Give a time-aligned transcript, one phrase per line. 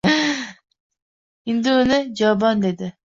[1.49, 2.87] Hindu uni «jobon» dedi